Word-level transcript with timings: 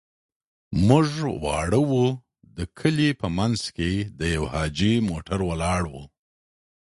موږ 0.87 1.09
واړه 1.43 1.79
وو، 1.89 2.05
د 2.57 2.57
کلي 2.79 3.09
په 3.21 3.27
منځ 3.37 3.59
کې 3.75 3.91
د 4.19 4.21
يوه 4.35 4.49
حاجي 4.53 4.93
موټر 5.09 5.39
ولاړ 5.49 5.81
و. 5.91 5.93